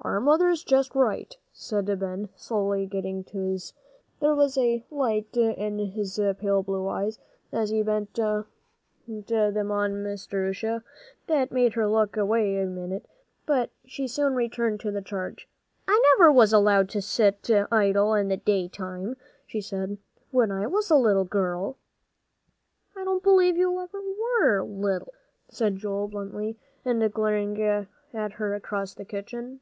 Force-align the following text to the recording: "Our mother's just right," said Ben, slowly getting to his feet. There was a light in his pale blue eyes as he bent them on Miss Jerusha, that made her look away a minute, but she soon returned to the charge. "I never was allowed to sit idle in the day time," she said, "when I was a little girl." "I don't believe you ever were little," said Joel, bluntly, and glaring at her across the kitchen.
"Our 0.00 0.20
mother's 0.20 0.62
just 0.62 0.94
right," 0.94 1.34
said 1.54 1.86
Ben, 1.98 2.28
slowly 2.36 2.84
getting 2.84 3.24
to 3.24 3.38
his 3.52 3.70
feet. 3.70 3.80
There 4.20 4.34
was 4.34 4.58
a 4.58 4.84
light 4.90 5.34
in 5.34 5.78
his 5.78 6.20
pale 6.38 6.62
blue 6.62 6.86
eyes 6.86 7.18
as 7.50 7.70
he 7.70 7.82
bent 7.82 8.12
them 8.12 8.46
on 9.70 10.02
Miss 10.02 10.26
Jerusha, 10.26 10.84
that 11.26 11.50
made 11.52 11.72
her 11.72 11.88
look 11.88 12.18
away 12.18 12.58
a 12.60 12.66
minute, 12.66 13.06
but 13.46 13.70
she 13.86 14.06
soon 14.06 14.34
returned 14.34 14.80
to 14.80 14.90
the 14.90 15.00
charge. 15.00 15.48
"I 15.88 15.98
never 16.18 16.30
was 16.30 16.52
allowed 16.52 16.90
to 16.90 17.00
sit 17.00 17.48
idle 17.72 18.12
in 18.12 18.28
the 18.28 18.36
day 18.36 18.68
time," 18.68 19.16
she 19.46 19.62
said, 19.62 19.96
"when 20.30 20.50
I 20.52 20.66
was 20.66 20.90
a 20.90 20.96
little 20.96 21.24
girl." 21.24 21.78
"I 22.94 23.04
don't 23.04 23.22
believe 23.22 23.56
you 23.56 23.80
ever 23.80 24.02
were 24.02 24.62
little," 24.64 25.14
said 25.48 25.76
Joel, 25.76 26.08
bluntly, 26.08 26.58
and 26.84 27.10
glaring 27.10 27.86
at 28.12 28.32
her 28.32 28.52
across 28.54 28.92
the 28.92 29.06
kitchen. 29.06 29.60